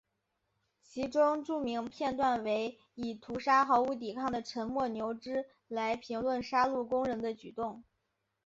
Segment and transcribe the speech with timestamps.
[0.81, 7.83] 其中著名片段为以屠杀毫无抵抗的沉默牛只来评论杀戮工人的举动。